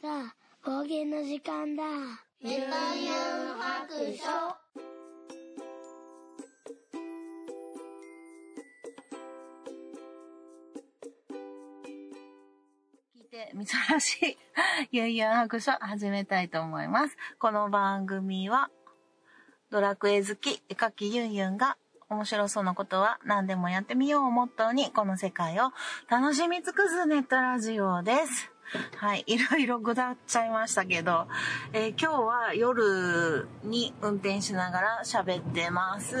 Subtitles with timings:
[0.00, 1.82] さあ、方言の時間だ。
[2.40, 4.22] ゆとゆん白書
[13.16, 14.38] 聞いてみつらしい
[14.92, 17.16] ゆんゆん白書始めたいと思います。
[17.38, 18.70] この番組は
[19.70, 21.76] ドラクエ好き絵描きゆんゆんが
[22.10, 25.72] 面白そうなことは何でもやってみようをモットーにこの世界を
[26.08, 28.50] 楽しみ尽くすネットラジオです。
[28.96, 29.24] はい。
[29.26, 31.26] いろいろぐだっちゃいましたけど、
[31.72, 36.16] えー今日は夜に運転しながら喋ってます。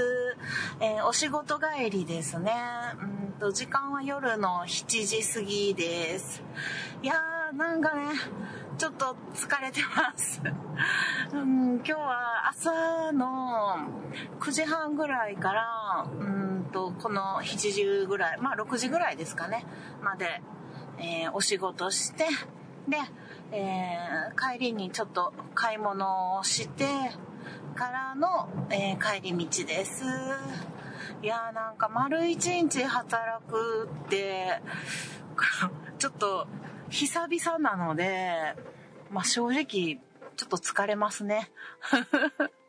[0.80, 2.52] えーお仕事帰りですね。
[3.00, 6.42] うんと、時間は夜の7時過ぎです。
[7.02, 8.02] いやー、なんかね、
[8.76, 10.40] ちょっと疲れてます。
[11.32, 13.67] うん、今日は朝の
[14.40, 19.64] 9時半ぐらいから、うんと、この7時ぐらい、まあ6時ぐらいですかね、
[20.02, 20.40] まで、
[20.98, 22.24] えーお仕事して、
[22.88, 22.96] で、
[23.52, 26.86] えー帰りにちょっと買い物をして
[27.74, 30.04] からの、えー帰り道です。
[31.22, 34.60] いやーなんか丸一日働くって、
[35.98, 36.46] ちょっと
[36.90, 38.54] 久々なので、
[39.10, 40.00] まあ正直
[40.36, 41.50] ちょっと疲れますね。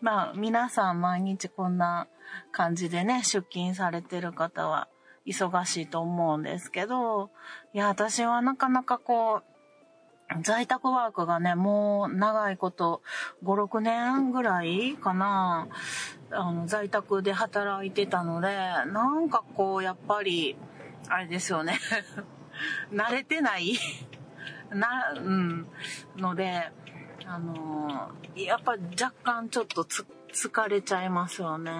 [0.00, 2.08] まあ皆さん毎日こんな
[2.52, 4.88] 感じでね、出勤されてる方は
[5.26, 7.30] 忙しいと思うんですけど、
[7.74, 9.50] いや私はなかなかこう、
[10.42, 13.02] 在宅ワークがね、もう長いこと、
[13.44, 15.68] 5、6年ぐらいかな、
[16.30, 20.56] あの、在宅で働いてたので、なんかこう、やっぱり、
[21.08, 21.78] あれですよね。
[22.92, 23.76] 慣れてない
[24.70, 25.66] な、うん、
[26.16, 26.70] ので、
[27.32, 31.70] あのーやっぱ若干ちょっと、疲れちゃいますよね。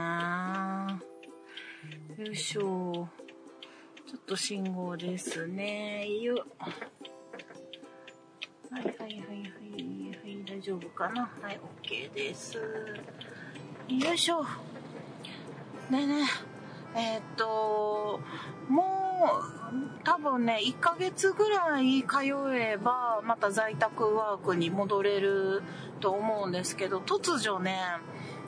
[2.19, 3.09] よいしょ。
[4.07, 6.07] ちょっと信号ですね。
[6.21, 6.47] よ。
[8.71, 11.29] はいはいはいはいはい大丈夫かな？
[11.43, 12.63] はい OK ですよ
[13.89, 14.45] いしょ
[15.91, 16.25] でね
[16.95, 18.21] えーっと
[18.69, 19.10] もう
[20.05, 25.63] 多分ね1ヶ月ぐらい通えばまた在宅ワークに戻れる
[26.01, 27.79] と思うんですけど突如ね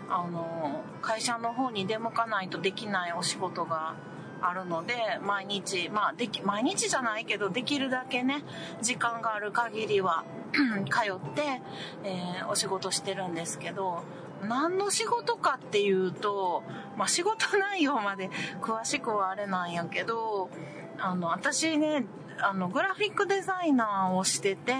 [0.09, 3.95] あの会社の方に出向かないとできないお仕事が
[4.43, 8.43] あるので毎日まあでき毎日じゃないけどできるだけね
[8.83, 10.25] 時間がある限りは
[10.91, 11.63] 通って、
[12.05, 14.03] えーお仕事してるんですけど
[14.49, 16.63] 何の仕事かっていうと、
[16.97, 18.31] まあ、仕事内容まで
[18.61, 20.51] 詳しくはあれなんやけど
[20.99, 22.05] あの私ね
[22.41, 24.75] あのグラフィックデザイナーをしてて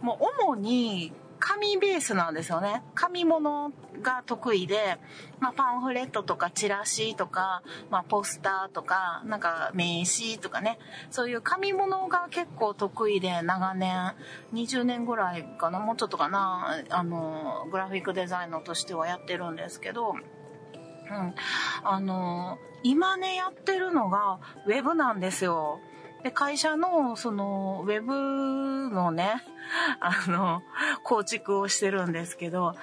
[0.00, 2.82] もう主に紙ベースなんですよね。
[2.94, 4.98] 紙物が得意で、
[5.40, 10.78] まあ、パンフレットとかチラシとか、まあ、ポスターとか、なんか名刺とかね、
[11.10, 14.14] そういう紙物が結構得意で長年、
[14.52, 21.34] 20年ぐらいかな、もうちょっとかな、あの、グラフィックデザイナーとしてはやってるんですけど、うん。
[21.82, 25.80] あの、今ね、やってるのが、ウェブなんですよ。
[26.22, 29.42] で、会社の、その、ウェブのね、
[30.00, 30.62] あの、
[31.02, 32.74] 構築をしてるんですけど、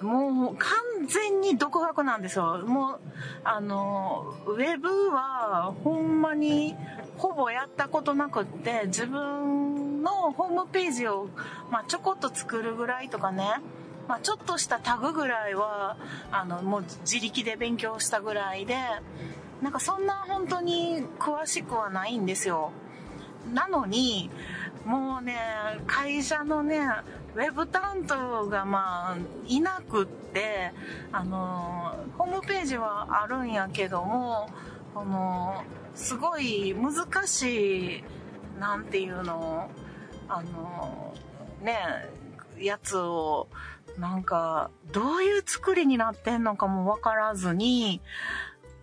[0.00, 2.58] もう完全に独学なんですよ。
[2.66, 3.00] もう、
[3.44, 6.76] あの、ウェブはほんまに
[7.16, 11.28] ほぼやったことなくって、自分のホームページを、
[11.70, 13.60] まあ、ちょこっと作るぐらいとかね、
[14.06, 15.96] まあ、ちょっとしたタグぐらいは、
[16.30, 18.76] あの、もう自力で勉強したぐらいで、
[19.62, 22.72] なんかそんな本当に詳しくはないんですよ。
[23.52, 24.30] なのに、
[24.86, 25.36] もうね、
[25.88, 26.78] 会社のね、
[27.34, 30.72] ウェブ担当がまあ、いなくって、
[31.10, 34.48] あの、ホームページはあるんやけども、
[34.94, 35.64] あの、
[35.96, 38.04] すごい難しい、
[38.60, 39.68] なんていうの、
[40.28, 41.12] あの、
[41.62, 41.76] ね、
[42.56, 43.48] やつを、
[43.98, 48.00] なんか、どういう作りになってんのかもわからずに、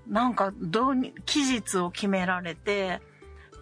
[0.06, 3.00] なんか、どうに、期日を決められて、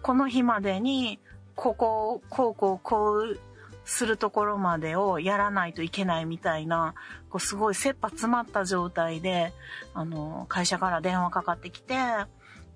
[0.02, 1.20] この日までに、
[1.62, 3.38] ここを、こうこうこう
[3.84, 6.94] するところまでをやらないといけないみたいな、
[7.30, 9.52] こうすごい切羽詰まった状態で、
[9.94, 11.94] あの、会社から電話かかってきて、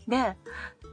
[0.07, 0.37] で、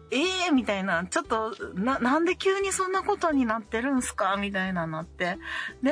[0.10, 4.38] ええー、みたいな、ちょっと、な、なんで急にそんなことになってるんすか？
[4.38, 5.38] みたいななって。
[5.84, 5.92] で、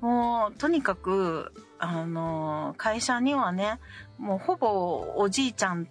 [0.00, 3.80] もう、とにかく、あの、会社にはね、
[4.18, 5.88] もうほぼおじいちゃん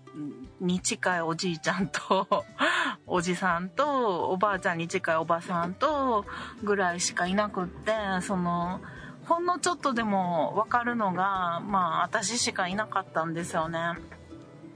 [0.61, 2.45] に近いおじいちゃんと、
[3.05, 6.25] おじさんと、おばあちゃんに近いおばさんと、
[6.63, 8.79] ぐらいしかいなくって、その、
[9.25, 13.79] ほんのちょっとでもわかるのが、まあ、私しかいなかったんですよね。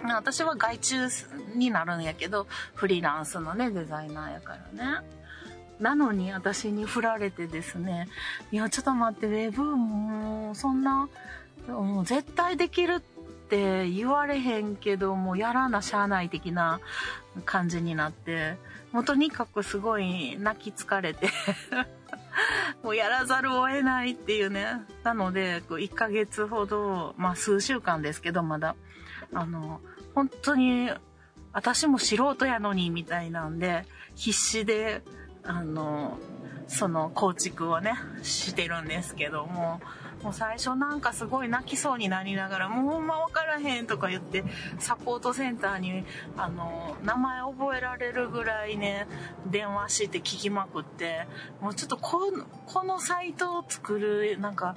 [0.03, 1.07] 私は外注
[1.55, 5.07] になるんやけど、フリーランスのね、デザイナーやからね。
[5.79, 8.07] なのに私に振られてですね、
[8.51, 11.09] いや、ちょっと待って、ウェブもう、そんな、
[11.67, 13.16] もう絶対できるって
[13.47, 16.81] って言われへんけど、もうやらなしゃあない的な
[17.45, 18.57] 感じになって、
[18.91, 21.29] もうとにかくすごい泣き疲れて
[22.83, 24.65] もうやらざるを得ないっていうね。
[25.03, 28.75] なので、1ヶ月ほど、まあ数週間ですけど、まだ、
[29.33, 29.79] あの、
[30.13, 30.91] 本当に、
[31.53, 33.85] 私も素人やのに、みたいなんで、
[34.15, 35.01] 必死で、
[35.43, 36.19] あの、
[36.67, 39.79] その構築をね、してるんですけども、
[40.23, 44.43] もう最初なんかすごい泣きそうになりながら、もうほんま分からへんとか言って、
[44.79, 46.03] サポートセンターに、
[46.37, 49.07] あの、名前覚えられるぐらいね、
[49.45, 51.27] 電話して聞きまくって、
[51.61, 54.75] もうちょっとこの、このサイトを作る、なんか、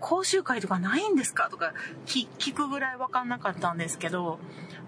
[0.00, 1.72] 講習会とかないんですかとか
[2.04, 4.38] 聞くぐらい分かんなかったんですけど、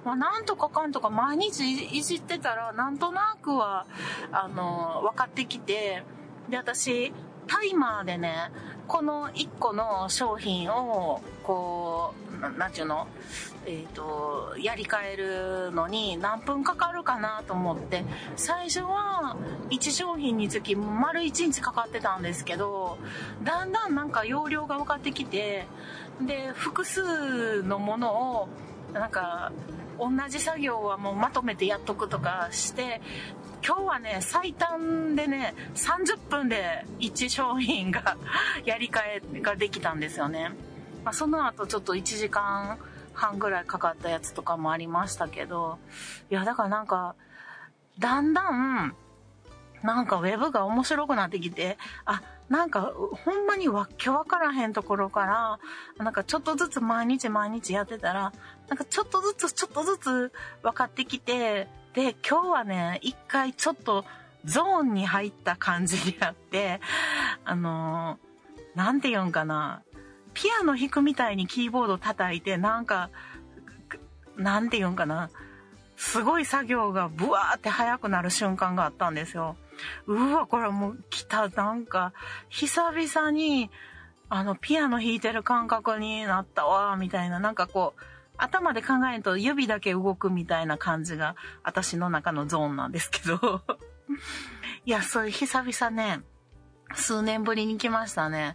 [0.05, 3.87] まあ、なんとかかんとか毎日いじってたら、なんとなくは、
[4.31, 6.05] あの、分かってきて、
[6.51, 7.13] で、私、
[7.47, 8.51] タイマーでね、
[8.87, 12.15] この1個の商品を、こ
[12.55, 13.07] う、なんていうの？
[13.67, 18.05] えっ、ー、と、やり替えるのに何分かかるかなと思って、
[18.37, 19.37] 最初は
[19.71, 22.99] 1商品につき丸1日かかってたんですけど、
[23.43, 25.67] だんだんなんか容量が分かってきて、
[26.21, 28.49] で、複数のものを、
[28.93, 29.53] なんか、
[29.99, 33.01] 同じ作業はもうまとめてやっとくとかして、
[33.67, 38.17] 今日はね、最短でね、30分で1商品が
[38.65, 39.01] やり替
[39.35, 40.53] えができたんですよね。
[41.05, 42.79] まあ、その後ちょっと1時間
[43.13, 45.79] 半ぐらいかかったやつとかもありましたけど、
[46.31, 47.15] いや、だからなんか、
[47.99, 48.95] だんだん、
[49.83, 52.93] なんかウェブが面白くなってきて、あ、なんか
[53.25, 55.59] ほんまにわっけわからへんところから、
[56.05, 58.33] なんかちょっとずつ毎日毎日やってたら、
[58.69, 60.33] なんかちょっとずつちょっとずつ
[60.63, 64.05] 分かってきて、で、今日はね、一回ちょっと
[64.45, 66.81] ゾーンに入った感じになって、
[67.45, 69.83] あのー、なんて言うんかな。
[70.35, 73.11] ピアノ弾くみたいにキーボード叩いて、なんか、
[74.37, 75.31] なんて言うんかな。
[75.97, 79.57] すごい作業がブワーって速くなる瞬間があったんですよ。
[80.07, 81.49] うわ、これもう来た。
[81.49, 82.13] なんか、
[82.51, 83.71] 久々に、
[84.29, 87.41] あの、ピアノ弾いてる感覚になったわ、みたいな。
[87.41, 88.01] なんかこう、
[88.39, 93.63] 頭で考えると指だけ動くみたいな感じが私の中のゾーンなんですけど
[94.85, 96.23] いや、そういう久々ね、
[96.95, 98.55] 数年ぶりに来ましたね。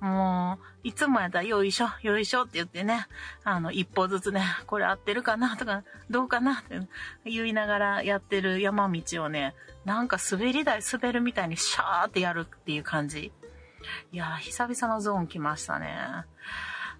[0.00, 3.06] もう、いつもやったらよいしょ、よいしょって言ってね、
[3.44, 6.80] あの、一歩ずつね、これ合ってるかなとか、どうかなって
[7.24, 13.32] 言いながらやってる山道をね、なんか滑り台滑るみたいにシャーってやるっていう感じ。
[14.10, 15.96] いや久々のゾーン来ましたね。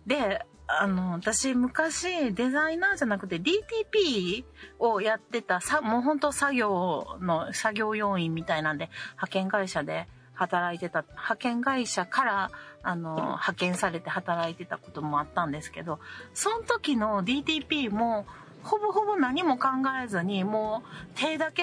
[0.07, 4.45] で、あの、私昔デザイナーじゃなくて DTP
[4.79, 12.51] をやってた、さ、もう本当作業の、作業要員みたいなんで、派遣会社で働いてた、派遣会社から、
[12.83, 16.01] あの、派遣されて働いてたこともあったんですけど、
[16.35, 18.27] その時の DTP も、
[18.65, 19.69] ほぼほぼ何も考
[20.03, 21.63] えずに、もう手だけ、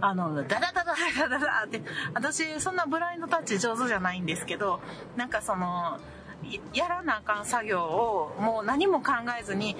[0.00, 1.80] あの、ダダダダダダダって、
[2.14, 4.80] 私そんなブラインドタッチ上手じゃないんですけど、
[5.16, 6.00] なんかその、
[6.74, 9.76] やらなあかん作業をもう何も考えずに、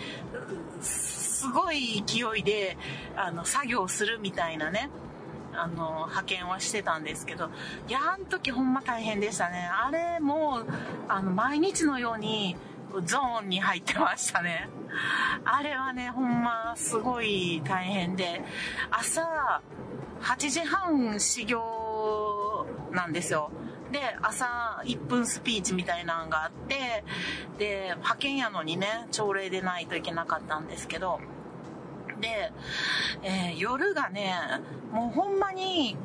[0.80, 2.76] すごい勢いで、
[3.16, 4.90] あの、作業するみたいなね、
[5.54, 7.50] あの、派遣はしてたんですけど、
[7.88, 9.68] いや、あの時ほんま大変でしたね。
[9.72, 10.66] あれもう、
[11.08, 12.56] あの、毎日のように、
[13.04, 14.68] ゾーンに入ってましたね。
[15.44, 18.42] あれはね、ほんますごい大変で、
[18.90, 19.62] 朝
[20.20, 23.50] 8時半始業なんですよ。
[23.92, 27.04] で、朝1分スピーチみたいなのがあって、
[27.58, 31.20] で、派遣やのにね、朝礼でないといけなかったんですけど、
[32.20, 32.52] で、
[33.22, 34.34] えー、夜がね、
[34.92, 35.96] もうほんまに、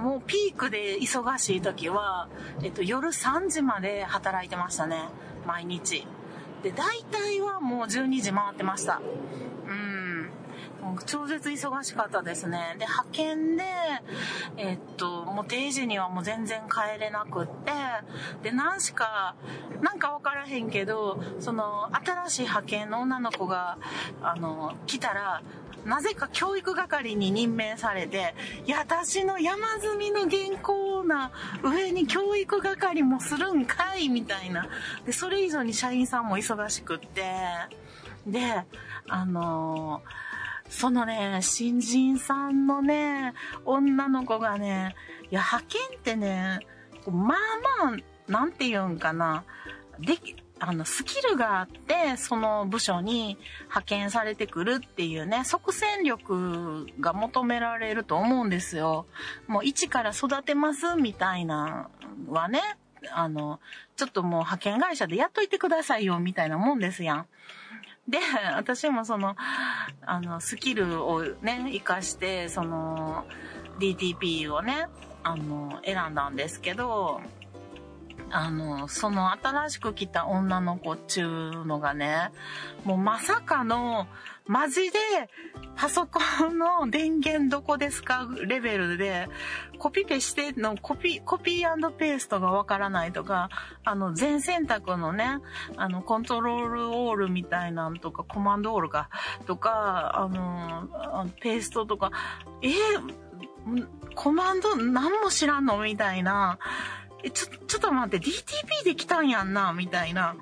[0.00, 2.28] もうピークで忙しい時は、
[2.62, 5.08] えっと、夜3時まで働いてましたね。
[5.46, 6.06] 毎日。
[6.62, 9.00] で、大体はもう12時回ってました。
[11.06, 12.76] 超絶忙しかったですね。
[12.78, 13.64] で、派遣で、
[14.56, 17.72] えっと、もう定時にはもう全然帰れなくって、
[18.42, 19.34] で、何しか、
[19.80, 23.78] なんかわからへんけど、その、新しい派遣の女の子が、
[24.22, 25.42] あの、来たら、
[25.84, 28.34] なぜか教育係に任命されて、
[28.66, 31.30] いや、私の山積みの原稿な
[31.62, 34.68] 上に教育係もするんかいみたいな。
[35.04, 37.32] で、それ以上に社員さんも忙しくって、
[38.26, 38.64] で、
[39.08, 40.25] あのー
[40.68, 44.94] そのね、新人さんのね、女の子がね、
[45.30, 46.60] いや、派遣ってね、
[47.06, 49.44] まあまあ、なんて言うんかな、
[50.00, 59.06] でき、あの、スキルがあって、その部署に派遣されてくるっていうね、即戦力が求められると思うんですよ。
[59.46, 61.90] もう一から育てますみたいな
[62.28, 62.60] はね、
[63.12, 63.60] あの、
[63.96, 67.26] ちょっともう派遣会社でやっといてくださいよみたいなもんですやん。
[68.08, 68.18] で、
[68.54, 69.36] 私もその、
[70.02, 73.24] あの、スキルをね、活かして、その、
[73.78, 74.88] DTP をね、
[75.22, 77.20] あの、選んだんですけど、
[78.30, 82.30] あの、その新しく来た女の子っちゅうのがね、
[82.84, 84.06] もうまさかの、
[84.46, 84.98] マジで、
[85.74, 89.28] パソコンの電源どこですかレベルで、
[89.78, 90.76] コピペしての？
[90.76, 93.50] コピ、コピーペーストがわからないとか、
[93.84, 95.40] あの、全選択のね、
[95.76, 99.10] あの、コントロールオールみたいなんとか、コマンドオールか、
[99.46, 102.12] とか、あの、ペーストとか、
[102.62, 102.70] え
[104.14, 105.78] コマンド何も知らんの？
[105.78, 106.58] みたいな、
[107.24, 110.36] え、ちょ、ちょっと待って、DTP で来たんやんな、みたいな。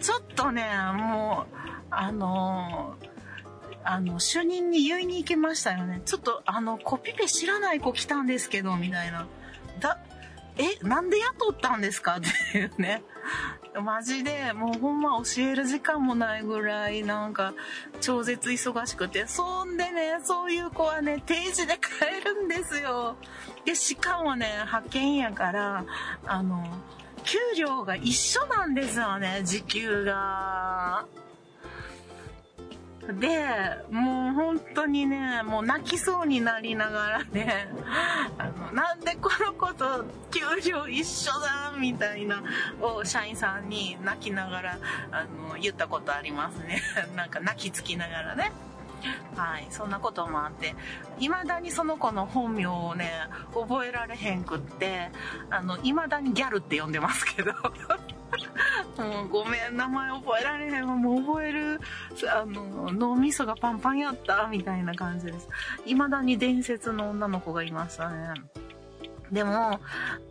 [0.00, 1.56] ちょっとね、もう、
[1.90, 3.15] あのー、
[3.88, 6.02] あの、主任に言いに行きましたよね。
[6.04, 9.26] ちょっと、あの、コピペ知らない子来たんですけど、みたいな。
[9.78, 9.98] だ、
[10.58, 12.16] え、なんで雇ったんですか？
[12.16, 12.20] っ
[12.52, 13.02] ていうね。
[13.82, 17.52] マジで、もうほんま教える時間もないぐらい、なんか、
[18.00, 19.26] 超絶忙しくて。
[19.26, 23.16] そんでね、そういう子はね、定時で帰るんですよ。
[23.66, 25.84] で、しかもね、派遣やから、
[26.24, 26.66] あの、
[27.24, 31.04] 給料が一緒なんですよね、時給が。
[33.12, 33.46] で、
[33.90, 37.68] もう本当にね、もう泣きそうになりながらね、
[38.38, 42.42] あの、なんでこの子と給料一緒だみたいな、
[42.80, 44.78] を社員さんに泣きながら、
[45.12, 46.82] あの、言ったことありますね。
[47.14, 48.52] なんか泣きつきながらね。
[49.36, 50.74] はい、そんなこともあって、
[51.18, 53.10] 未だにその子の本名をね、
[53.54, 55.10] 覚えられへんくって、
[55.50, 57.52] あの、未だにギャルって呼んでますけど。
[58.98, 60.96] もうごめん、名前覚えられへんわ。
[60.96, 61.80] もう覚える、
[62.32, 65.48] あの、脳みそがパンパンやった、みたいな感じです。
[65.84, 68.34] 未だに伝説の女の子がいましたね。
[69.30, 69.80] でも、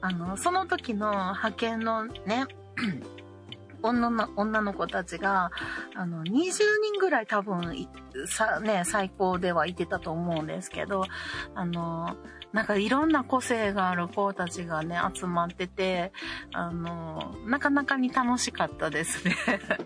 [0.02, 2.46] あの、その時の派遣のね、
[3.82, 5.52] 女の、女の子たちが、
[5.94, 7.88] あの、20人ぐらい多分、
[8.28, 11.04] さ、ね、最高ではいてたと思うんですけど、
[11.54, 12.16] あの、
[12.56, 16.14] なんかいろんな個性がある子たちがね、集まってて、
[16.54, 19.36] あの、なかなかに楽しかったですね。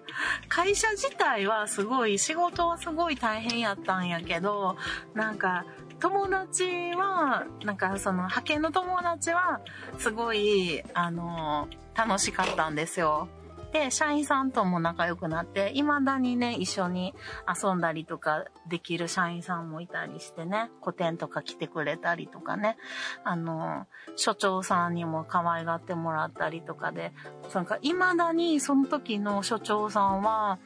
[0.49, 4.77] 会社自体はすごい、仕事はすごい大変やったんやけど、
[5.15, 5.65] なんか、
[5.99, 9.61] 友達は、なんかその派遣の友達は、
[9.97, 13.29] すごい、あの、楽しかったんですよ。
[13.71, 17.13] で、社員さんとも仲良くなって、未だにね、一緒に
[17.47, 22.77] 遊んだりとかできる社員さんもいたりしてね、個展とか来てくれたりとかね、
[23.23, 23.85] あの、
[24.15, 27.13] 所長さんにも可愛がってもらったりとかで、
[27.53, 30.57] なんか未だにその時の所長さんは、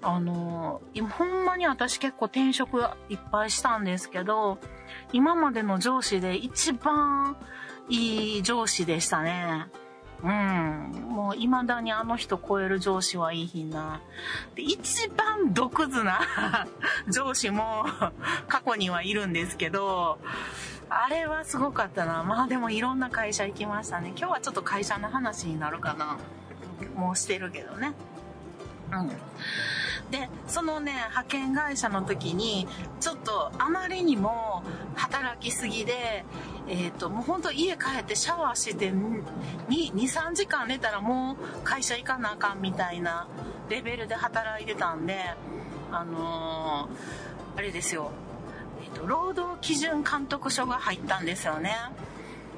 [0.00, 0.80] あの、
[1.18, 4.58] ほんまに私結構転職いっぱいしたんですけど、
[5.12, 7.36] 今までの上司で一番
[7.88, 9.66] いい上司でしたね。
[10.22, 11.06] うん。
[11.08, 14.00] もう未だにあの人超える上司はいいひんな。
[14.54, 16.20] で、一番毒図な
[17.08, 17.84] 上司も
[18.48, 20.18] 過去にはいるんですけど、
[20.88, 22.22] あれはすごかったな。
[22.22, 24.12] まあでもいろんな会社行きましたね。
[24.16, 26.18] 今日はちょっと会社の話になるかな。
[26.94, 27.92] もうしてるけどね。
[28.92, 29.08] うん。
[30.10, 32.68] で、そのね、派遣会社の時に、
[33.00, 34.62] ちょっとあまりにも
[34.94, 36.24] 働きすぎで、
[36.68, 39.22] えっ、ー、と、もうほんと家帰ってシャワーして2、
[39.68, 43.28] 2、3時間寝たらもう会社行かなあかんみたいな
[43.68, 45.16] レベルで働いてたんで、
[45.92, 48.10] あのー、あれですよ、
[48.82, 51.74] えっ、ー、と、労働基準監督署が入ったんですよね。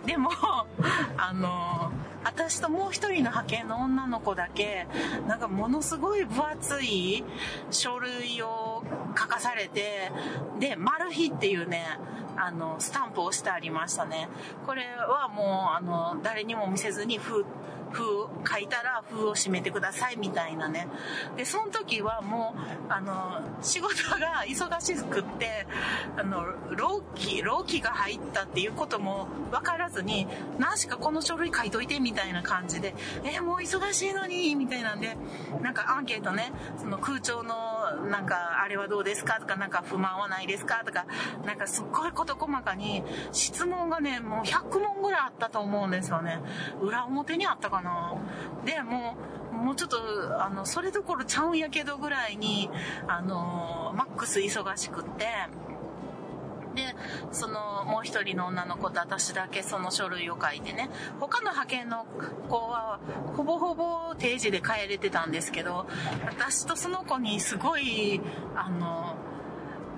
[0.07, 0.31] でも、
[1.19, 1.93] あの
[2.25, 4.87] 私ともう一人の派遣の女の子だけ、
[5.27, 7.25] なんかものすごい分厚い
[7.71, 8.83] 書類を
[9.17, 10.11] 書かされて、
[10.59, 11.99] で、マル秘っていうね、
[12.39, 14.29] あの、スタンプをしてありましたね。
[14.67, 17.45] これはもう、あの、誰にも見せずに、封、
[17.91, 20.89] 封書いたら封を閉めてくださいみたいなね。
[21.37, 22.55] で、その時はも
[22.89, 25.67] う、あの、仕事が忙しくって、
[26.17, 26.45] あの、
[26.77, 30.27] 老期、老期が入ったっていうことも分からずに、
[30.59, 35.17] 何しかこの書類書いといてみたいな感じで、えもう忙しいのに、みたいなんで、
[35.63, 39.39] なんかアンケートね、その空調の、なんか、あれはどうですか？
[39.41, 40.83] とか、なんか不満はないですか？
[40.85, 41.07] とか、
[41.45, 43.03] なんかすっごい事細かに
[43.33, 46.41] 質問がね、もう100問ぐらいあったと思うんですよね。
[46.81, 48.15] 裏表にあったかな？
[48.65, 49.17] で、も
[49.53, 52.71] う、もうちょっと、あの、それどころちゃうんやけどぐらいに、
[53.07, 55.27] あの、マックス忙しくって、
[56.79, 56.95] で、
[57.33, 62.07] その、もう一人の女の子と私だけその書類を書いてね、他の派遣の
[62.49, 63.01] 子は、
[63.37, 65.87] ほぼほぼ定時で帰れてたんですけど、
[66.25, 68.21] 私とその子にすごい、
[68.55, 69.17] あの、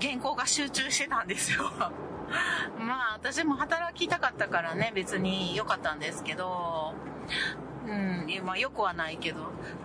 [0.00, 1.70] 原稿が集中してたんですよ。
[2.80, 6.94] まあ、私も働きたかったからね、別に良かったんですけど、
[7.86, 9.40] うん、まあよくはないけど。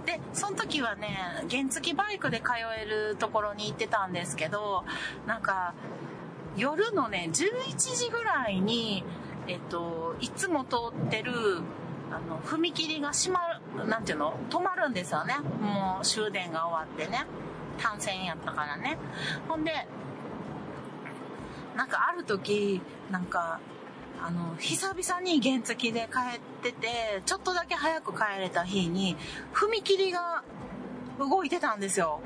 [0.05, 1.17] で、その時はね、
[1.49, 4.83] 原付バイクで通えるところに行ってたんですけど、
[5.25, 5.73] なんか、
[6.57, 9.03] 夜のね、11時ぐらいに、
[9.47, 10.75] えっと、いつも通
[11.07, 11.33] ってる、
[12.11, 13.39] あの、踏切が閉ま
[13.77, 14.37] る、なんていうの？
[14.49, 15.35] 止まるんですよね。
[15.61, 17.25] もう終電が終わってね。
[17.77, 18.97] 単線やったからね。
[19.49, 19.71] ほんで、
[21.75, 22.81] なんかある時、
[23.11, 23.59] なんか、
[24.21, 29.17] あの、久々に原付で帰ってて、ちょっとだけ早く帰れた日に、
[29.53, 30.43] 踏切が
[31.19, 32.21] 動いてたんですよ。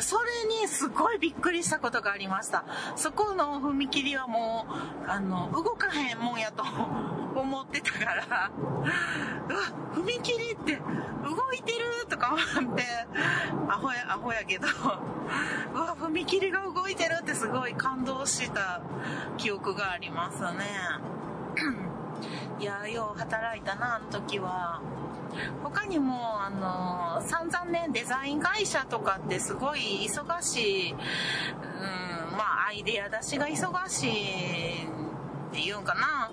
[0.00, 2.64] それにすごいびっくりしたことがありました。
[2.96, 4.66] そこの踏切はも
[5.06, 6.64] う、あの、動かへんもんやと
[7.38, 9.60] 思ってたから、 うわ、
[9.94, 12.84] 踏切って動いてるとか思って、
[13.68, 14.66] アホや、アホやけど、
[15.74, 18.80] うわ、踏切が動いてるってすごい感動した
[19.36, 21.12] 記憶がありますね。
[22.58, 24.80] いや、よう働いたな、あの時は。
[25.62, 30.98] 他にも、あの、散々ね、デザイン会社とかってすごい忙しい、うん、
[32.36, 34.84] まあ、アイデア出しが忙しい
[35.52, 36.30] っていうんかな、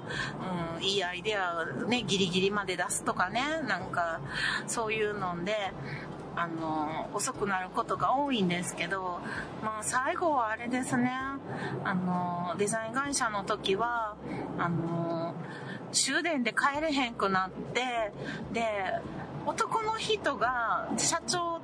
[0.78, 4.22] うん、いいアイデアをね、ギリギリまで出すとかね、なんか、
[4.68, 5.74] そういうので、
[6.36, 9.20] あの、遅くなることが多いんですけど、
[9.62, 11.12] まあ最後はあれですね、
[11.84, 14.16] あの、デザイン会社の時は、
[14.58, 15.36] あの、
[15.92, 17.82] 終電で帰れへんくなって、
[18.54, 18.64] で、
[19.46, 21.62] 男の人が社長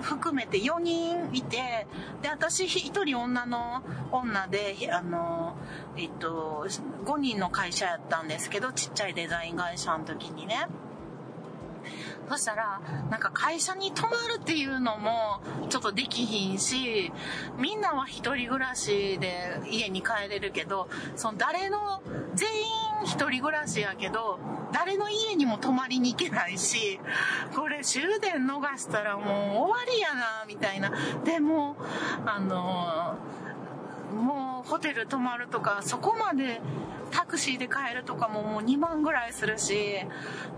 [0.00, 1.86] 含めて4人いて、
[2.22, 3.82] で、私1人女の
[4.12, 5.56] 女で、あの、
[5.96, 6.66] えっと、
[7.04, 10.66] 5人の会社やったんですけど、ちっちゃいデザイン会社の時にね。
[12.28, 12.80] そしたら、
[13.10, 17.12] なんか会社に泊まるっていうのもちょっとできひんし、
[17.56, 22.02] みんなは一人暮らしで家に帰れるけど、その誰の、
[22.34, 22.64] 全員
[23.04, 24.38] 一人暮らしやけど、
[24.72, 27.00] 誰の家にも泊まりに行けないし、
[27.54, 30.92] これ終電逃したらもう終わりやな、みたいな。
[31.24, 31.76] でも、
[32.26, 33.16] あの
[34.14, 36.60] もうホテル泊まるとか、そこまで
[37.10, 39.74] タクシーで帰るとかももう2万ぐらいするし、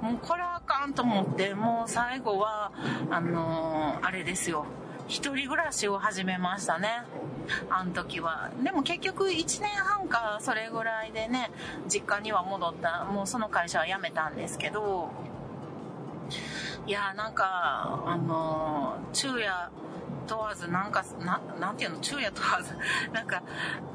[0.03, 2.73] もうこれはあかんと思って、もう最後は、
[3.11, 4.67] あのー、あれですよ。
[5.07, 7.03] 一人暮らしを始めましたね。
[7.69, 8.51] あの時は。
[8.63, 11.51] でも結局1年半かそれぐらいでね、
[11.89, 15.11] 実家には戻った、もうその会社は辞めたんですけど、
[16.87, 19.71] いやなんか、あのー、昼夜、
[20.31, 22.75] 問わず、なんか、ななんていうの、昼夜問わず、
[23.13, 23.43] なんか、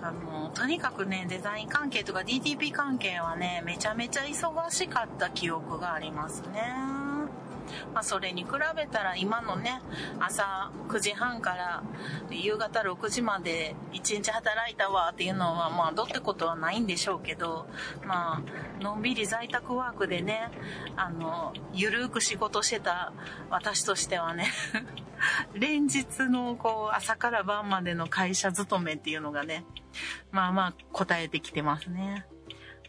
[0.02, 7.05] あの、とにかくね、デザイン関係とか DTP 関係はね、めちゃめちゃ忙しかった記憶がありますね。
[7.94, 9.82] まあ、それに比べたら今のね、
[10.20, 11.84] 朝9時半から
[12.30, 17.68] 夕方6時まで1日働いたわっていうのは、まあ、どってことはないんでしょうけど、
[18.06, 18.42] ま
[18.80, 20.50] あ、のんびり在宅ワークでね、
[20.96, 23.14] あの、ゆるーく仕事してた
[23.50, 24.52] 私としてはね、
[25.54, 29.66] 連日のこう、朝から晩までの会社勤めっていうのがね、
[30.32, 32.26] まあまあ答えてきてますね。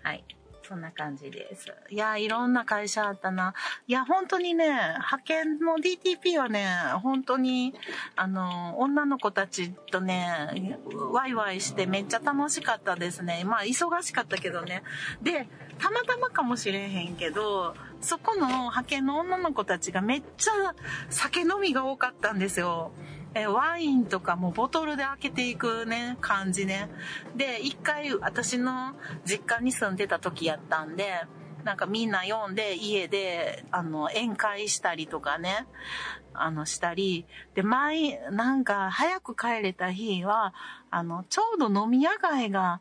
[0.03, 0.25] はい。
[0.66, 1.72] そんな感じです。
[1.90, 3.55] いや、いろんな会社あったな。
[3.87, 6.66] いや、本当にね、派遣の DTP はね、
[7.02, 7.72] 本当に、
[8.16, 10.79] あの、女の子たちとね、
[11.12, 13.44] ワイワイしてめっちゃ楽しかったですね。
[13.44, 14.83] まあ、忙しかったけどね。
[15.22, 15.46] で、
[15.79, 20.75] たまたまかもしれへんけど、そこの派遣の女の子たちがめっちゃ
[21.11, 22.93] 酒飲みが多かったんですよ。
[23.35, 26.89] えワインとかもボトルで開けていくね、感じね。
[27.37, 28.95] で、一回私の
[29.27, 31.21] 実家に住んでた時やったんで、
[31.62, 35.67] なんかみんな読んで家で、あの、宴会したりとかね、
[36.33, 40.55] あの、したり、で、前、なんか早く帰れた日は、
[40.91, 42.81] あの、ちょうど飲み屋街が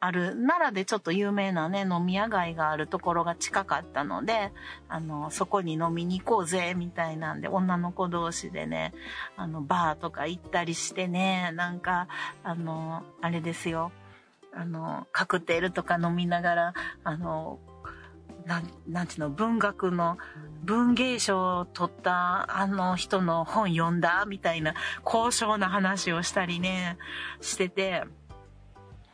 [0.00, 4.52] ある、奈良でちょっと有名なね、飲み屋街があるところが近かったので、
[4.88, 8.92] あの、そこに飲みに行こうぜ、みたいなんで、女の子同士でね、
[9.36, 12.08] あの、バーとか行ったりしてね、なんか、
[12.42, 13.92] あの、あれですよ。
[14.52, 17.60] あの、カクテルとか飲みながら、あの、
[18.46, 20.18] なん、なんていうの、文学の、
[20.64, 26.98] 文芸賞を取ったあの人の本読んだみたいな高尚な話をしたりね、
[27.40, 28.04] してて、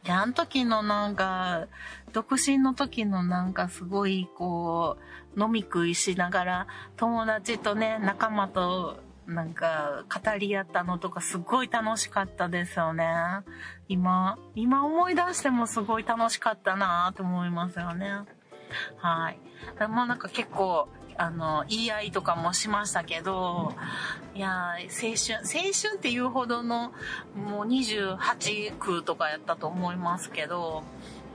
[0.07, 1.67] で、あの時のなんか、
[2.13, 4.97] 独身の時のなんかすごいこ
[5.37, 6.67] う、飲み食いしながら、
[6.97, 13.05] 友達とね、仲間となんか語り合ったのとかすごい楽しかったですよね。
[13.89, 18.21] 今、今思い出してもすごい楽しかったなって思いますよね。
[18.99, 19.41] はい。
[19.79, 20.89] でもなんか結構、
[21.19, 23.73] あの、言い合いとかもしましたけど、
[24.35, 26.93] いや青春、青春っていうほどの、
[27.35, 30.83] もう28区とかやったと思いますけど、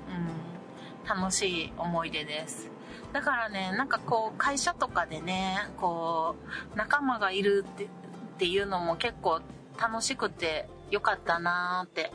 [0.10, 2.70] うん、楽しい思い出です。
[3.14, 6.36] だからね、なんかこう、会社とかでね、こ
[6.74, 7.88] う、仲間がいるってっ
[8.38, 9.42] ていうのも結構
[9.80, 12.12] 楽しくてよかったなーって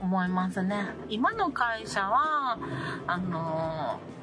[0.00, 0.88] 思いますね。
[1.08, 2.58] 今の会社は、
[3.06, 4.21] あのー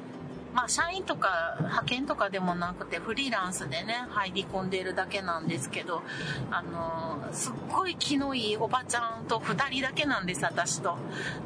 [0.54, 6.02] まあ、社員とか派遣とかでもなくてフリーランスでね、入り込んでるだけなんですけど、
[6.50, 10.96] あの、すっごい気のいいおばちゃんと2人だけなんです、私と。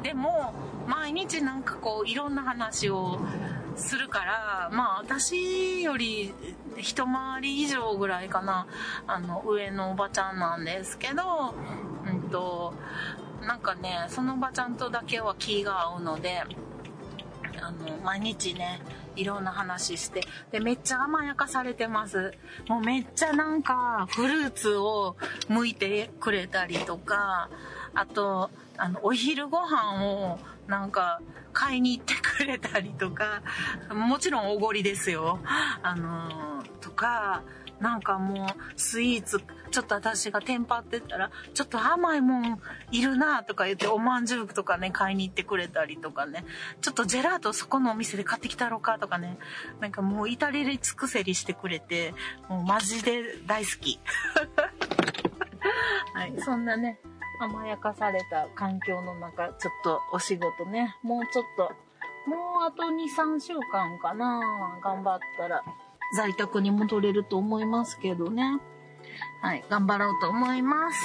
[0.01, 0.53] でも、
[0.87, 3.19] 毎日なんかこう、いろんな話を
[3.75, 6.33] するから、まあ、私より
[6.77, 8.67] 一回り以上ぐらいかな、
[9.07, 11.55] あの、上のおばちゃんなんですけど、
[12.07, 12.73] うんと、
[13.41, 16.43] なんかね、そのおばちゃんとだけは気が合うので、
[17.61, 18.81] あの、毎日ね、
[19.15, 22.33] いろんな話して、で、めっちゃ甘やかされてます。
[22.67, 25.15] もうめっちゃなんか、フルーツを
[25.49, 27.49] 剥いてくれたりとか、
[27.93, 31.21] あと、あの、お昼ご飯を、なんか、
[31.53, 33.41] 買いに行ってくれたりとか、
[33.89, 35.39] もちろんおごりですよ。
[35.81, 37.43] あのとか、
[37.79, 39.39] なんかもう、スイーツ、
[39.75, 42.61] ちょっと私がテンパってたら、ちょっと甘いもん
[42.91, 46.45] いるなとか言って、おまんじゅうとかね、買いに行ってくれたりとかね、
[46.79, 49.37] ちょっとジェラートそこのお店で買ってきたろかとかね、
[49.81, 52.13] なんかもう至れり尽くせりしてくれて、
[52.47, 53.99] もうマジで大好き。
[56.15, 57.01] はい、そんなね、
[57.41, 61.63] 甘やかされた環境の中、ちょっとお仕事ね、もうちょっと、
[62.29, 65.65] もうあと2、3週間かな頑張ったら
[66.15, 68.61] 在宅に戻れると思いますけどね。
[69.41, 70.99] はい、頑張ろうと思います。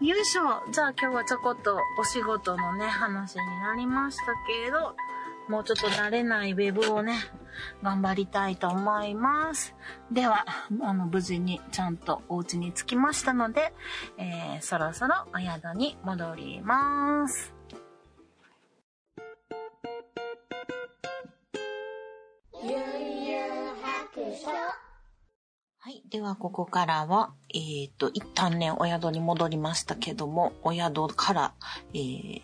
[0.00, 0.62] よいしょ。
[0.72, 4.96] じゃあ今日はちょこっとお仕事のね、話になりましたけれど、
[5.48, 7.14] もうちょっと慣れないウェブをね、
[7.82, 9.74] 頑張りたいと思います。
[10.10, 10.44] では、
[10.82, 13.72] あの、無事にちゃんとお家に着きましたので、
[14.18, 17.54] えー、そろそろお宿に戻ります。
[25.84, 26.00] はい。
[26.08, 31.54] では、ここからは、えっ、と、一旦ね、お宿に戻りましたけども、お宿から、
[31.92, 32.42] えー、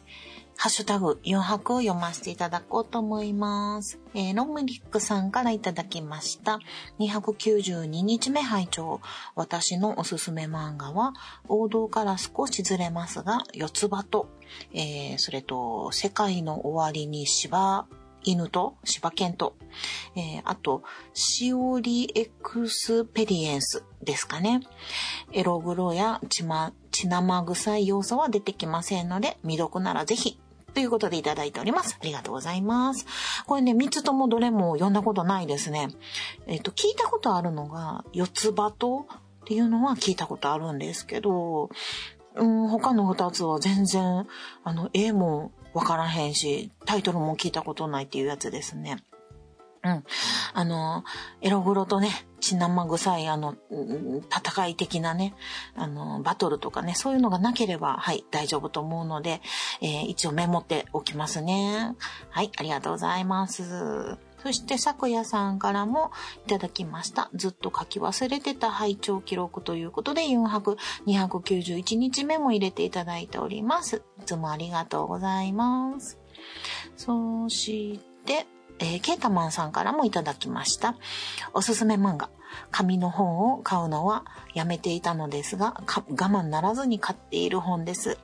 [0.57, 4.01] ハッシュタグ4泊を読ませていただこうと思います。
[4.13, 6.59] えー、ロムリックさんからいただきました。
[6.99, 9.01] 292日目拝聴
[9.37, 11.13] 私のおすすめ漫画は、
[11.47, 14.29] 王道から少しずれますが、よつばと、
[14.75, 17.87] えー、それと、世界の終わりに柴
[18.23, 19.57] 犬と柴犬と、
[20.17, 20.83] えー、あと、
[21.15, 24.61] しおりエクスペリエンスですかね。
[25.33, 30.39] エログロや血ま、血生臭い要素は出てきませんので、未読ならぜひ
[30.75, 31.99] ということでいただいております。
[32.01, 33.07] ありがとうございます。
[33.47, 35.89] これね、3つともどれも読んだことないですね。
[36.47, 41.71] えっ、と、聞いたことあるのが、四つ葉とっていうのは聞いたことあるんですけど、
[42.37, 44.27] うん、他の2つは全然、
[44.63, 49.05] あの、絵もわからへんし、タイトルも聞いたことないっていうやつですね。
[49.85, 50.05] うん。
[50.55, 51.05] あの、
[51.41, 52.11] エログロとね、
[52.41, 53.55] 血生臭い、あの、
[54.29, 55.37] 戦い的なね、
[55.77, 59.41] あの、バトルとかね、そういうのがなければ、はい、大丈夫と思うので、
[59.81, 61.95] えー、一応メモっておきますね。
[62.31, 64.19] はい、ありがとうございます。
[64.43, 66.11] そして、昨夜さんからも
[66.47, 67.31] いただきました。
[67.35, 74.03] ずっと書き忘れてた拝聴記録ということで、4泊291日目も入れていただいております。
[74.21, 76.19] いつもありがとうございます。
[76.97, 78.47] そして、
[78.81, 80.95] えー、ケータマンさんからもいただきました。
[81.53, 82.31] おすすめ漫画。
[82.71, 84.25] 紙の本を買うのは
[84.55, 88.19] やめていたのですが、我慢ならずに買っている本です。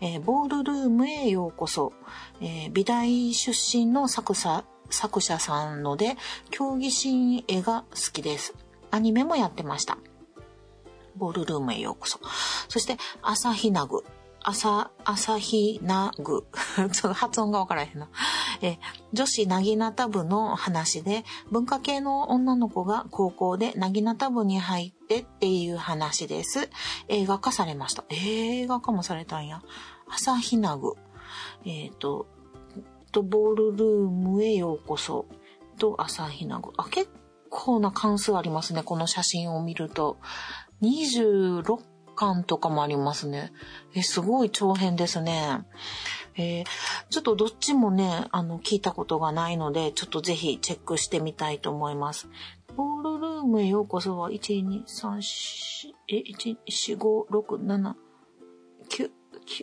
[0.00, 1.92] えー、ボールルームへようこそ。
[2.40, 6.16] えー、美大出身の作者、作者さんので、
[6.50, 8.54] 競技シーン絵が好きです。
[8.90, 9.98] アニメもやってました。
[11.16, 12.20] ボールルームへようこそ。
[12.68, 14.04] そして、朝日ナグ。
[14.44, 16.46] 朝、朝日なぐ。
[16.76, 18.08] ちょっと発音がわからへんな。
[18.60, 18.78] え、
[19.12, 26.70] 女子なぎなた部の話で、文化系の女の子が高校でなぎなた部に入ってっていう話です。
[27.08, 28.04] 映画化されました。
[28.08, 29.62] 映画化もされたんや。
[30.08, 30.94] 朝日なぐ。
[31.64, 32.26] えっ、ー、と、
[33.12, 35.26] と、ボールルームへようこそ。
[35.78, 36.70] と、朝日なぐ。
[36.76, 37.10] あ、結
[37.50, 38.82] 構な関数ありますね。
[38.82, 40.18] この写真を見ると。
[40.82, 41.80] 26
[42.16, 43.52] 巻とかもありますね。
[43.94, 45.64] え、すごい長編ですね。
[46.36, 46.64] えー、
[47.10, 52.28] ちょっとどっちもね、あの、聞いたことがないので、ちょっとぜひチェックしてみたいと思います。
[52.76, 57.94] ボールルームへようこそは、1、2、3、4、え、1、4、5、6、7、
[58.88, 59.10] 9、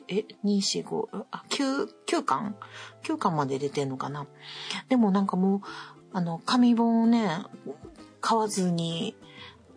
[0.07, 2.55] え、2、4、5、あ、9、9巻
[3.03, 4.27] ?9 巻まで出てんのかな？
[4.87, 5.61] でもなんかもう、
[6.13, 7.29] あの、紙本をね、
[8.21, 9.15] 買わずに、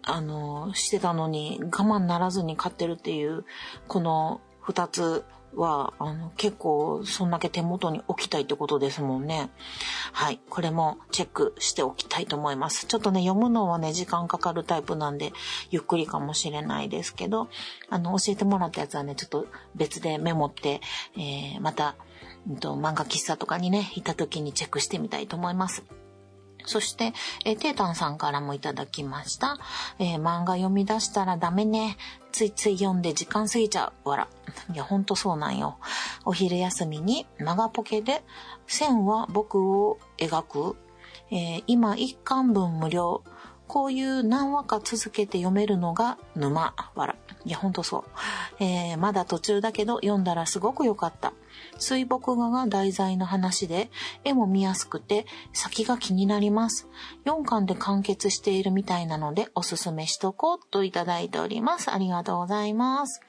[0.02, 3.44] あの、してたのに我慢ならずに買ってるっていう、
[3.86, 9.50] この2つは、あの、結構、そんだけ手元に置きたいってことですもんね。
[10.12, 10.40] はい。
[10.48, 12.86] これもチェックしておきたいと思います。
[12.86, 15.32] ちょっとね、読むのはね、時間かかるタイプなんで、
[15.70, 17.48] ゆっくりかもしれないですけど、
[17.90, 20.80] あの、教えてもらったやつはね、ちょっと別でメモって、
[21.16, 21.96] えー、また、
[22.48, 25.84] うんと、漫画喫茶とかにね、行った時にチェックしてみたいと思います。
[26.66, 27.12] そして、
[27.44, 29.58] えー、テータンさんからもいただきました。
[29.98, 31.96] えー、漫画読み出したらダメね。
[32.32, 34.08] ついつい読んで時間過ぎちゃう。
[34.08, 34.28] わら。
[34.72, 35.78] いや、ほんとそうなんよ。
[36.24, 38.22] お昼休みにマガポケで
[38.66, 40.76] 線は僕を描く。
[41.30, 43.22] えー、今一巻分無料。
[43.66, 46.74] こういう何話か続けて読めるのが沼。
[46.94, 47.16] わら。
[47.44, 48.04] いや、ほんとそう。
[48.60, 51.32] えー、まだ途中だけど読んだらすごく良かった。
[51.78, 53.90] 水墨画が題材の話で、
[54.24, 56.88] 絵も見やすくて先が気になります。
[57.24, 61.90] 4巻で完結しているみたいなのでおすすめしとこうといただいております。
[61.90, 63.20] ありがとうございます。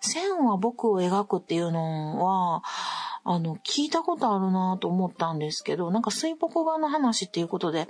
[0.00, 2.62] 線は僕を描くっていうのは、
[3.22, 7.88] あの、聞いたことあるなと思ったんですけど、なんか水墨画の話っていうことで、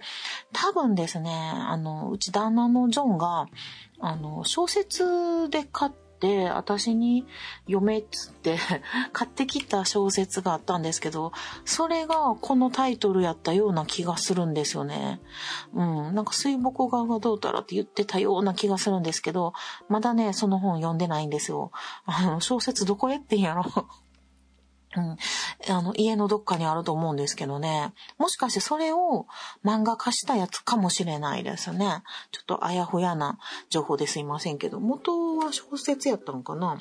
[0.53, 3.47] 多分ですね、あの、うち旦那のジョンが、
[4.01, 7.27] あの、小説で買って、私に
[7.67, 8.59] 読めっつって
[9.13, 11.33] 買ってきた小説があったんですけど、
[11.65, 15.21] それがこのタイトルやったような気がするんですよね。
[15.75, 16.15] うん。
[16.15, 19.53] なんか水墨画がどうたらって言ってたような気がするんですけど、
[19.89, 21.71] まだね、その本読んでないんですよ。
[22.05, 23.65] あの、小説どこへってんやろ
[24.97, 25.17] うん。
[25.73, 27.93] あの、家のどっかにあると思うんですけどね。
[28.19, 29.27] もしかしてそれを
[29.65, 32.03] 漫画化したやつかもしれないですね。
[32.33, 36.81] ちょっとあやふやな情報ですいませんけど、元は小説やったのかな？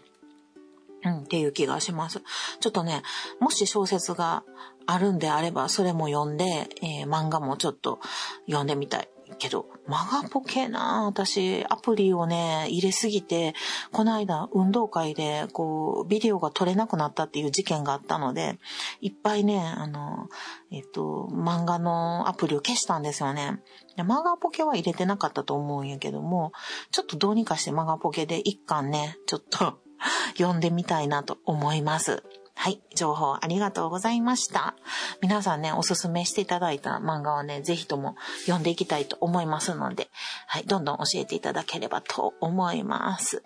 [1.01, 2.21] うん、っていう気がします。
[2.59, 3.03] ちょっとね、
[3.39, 4.43] もし小説が
[4.85, 7.99] あるんであれば、それも読んで、えー、漫画もちょっと
[8.47, 9.09] 読んでみたい。
[9.37, 13.53] けど、マガポケな私、アプリをね、入れすぎて、
[13.91, 18.59] この間、運動会で、こう、ビデオが撮れなくなったっていう事件があったので、
[19.01, 20.27] いっぱいね、あの、
[20.71, 23.61] えっと、漫画のアプリを消したんですよね。
[23.95, 26.53] でマガポケは入れてなかったと思うんやけども、
[26.91, 29.79] ちょっとどうにかしてマガポケで一巻ね、ちょっと
[30.37, 32.23] 読んでみたいなと思います。
[32.61, 34.75] はい、情報ありがとうございました。
[35.21, 40.09] 皆さんね、おすすめしていただいた漫画はね、ぜひとも読んでいきたいと思いますので、
[40.45, 43.43] はい、どんどん教えていただければと思います。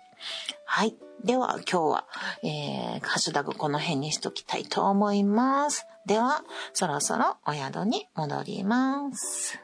[0.66, 0.96] はい。
[1.22, 2.06] では今日は、
[2.42, 5.86] えー、ハッシュタグこの辺にしときたいと思います。
[6.06, 9.63] では、そろそろお宿に戻ります。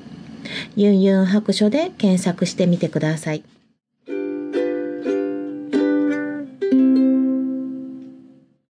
[0.75, 3.43] ユンユン白書で検索してみてください。